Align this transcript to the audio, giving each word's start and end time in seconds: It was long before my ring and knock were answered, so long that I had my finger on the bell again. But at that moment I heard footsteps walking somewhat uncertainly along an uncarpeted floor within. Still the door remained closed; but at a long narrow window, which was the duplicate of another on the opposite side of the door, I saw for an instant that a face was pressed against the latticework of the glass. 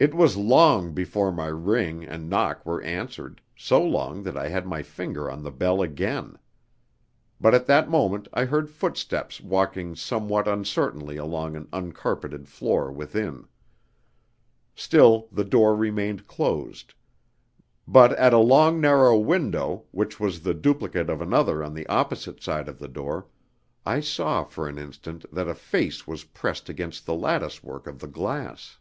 It 0.00 0.14
was 0.14 0.36
long 0.36 0.92
before 0.92 1.32
my 1.32 1.48
ring 1.48 2.04
and 2.04 2.30
knock 2.30 2.64
were 2.64 2.80
answered, 2.82 3.40
so 3.56 3.82
long 3.82 4.22
that 4.22 4.36
I 4.36 4.46
had 4.48 4.64
my 4.64 4.80
finger 4.80 5.28
on 5.28 5.42
the 5.42 5.50
bell 5.50 5.82
again. 5.82 6.38
But 7.40 7.52
at 7.52 7.66
that 7.66 7.90
moment 7.90 8.28
I 8.32 8.44
heard 8.44 8.70
footsteps 8.70 9.40
walking 9.40 9.96
somewhat 9.96 10.46
uncertainly 10.46 11.16
along 11.16 11.56
an 11.56 11.66
uncarpeted 11.72 12.46
floor 12.46 12.92
within. 12.92 13.48
Still 14.76 15.26
the 15.32 15.42
door 15.42 15.74
remained 15.74 16.28
closed; 16.28 16.94
but 17.88 18.12
at 18.12 18.32
a 18.32 18.38
long 18.38 18.80
narrow 18.80 19.18
window, 19.18 19.86
which 19.90 20.20
was 20.20 20.42
the 20.42 20.54
duplicate 20.54 21.10
of 21.10 21.20
another 21.20 21.60
on 21.64 21.74
the 21.74 21.88
opposite 21.88 22.40
side 22.40 22.68
of 22.68 22.78
the 22.78 22.86
door, 22.86 23.26
I 23.84 23.98
saw 23.98 24.44
for 24.44 24.68
an 24.68 24.78
instant 24.78 25.24
that 25.34 25.48
a 25.48 25.56
face 25.56 26.06
was 26.06 26.22
pressed 26.22 26.68
against 26.68 27.04
the 27.04 27.14
latticework 27.16 27.88
of 27.88 27.98
the 27.98 28.06
glass. 28.06 28.78